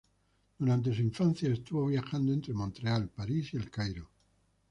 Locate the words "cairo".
3.69-4.09